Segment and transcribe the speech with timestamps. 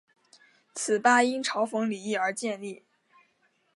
[0.73, 2.83] 此吧因嘲讽李毅而建立。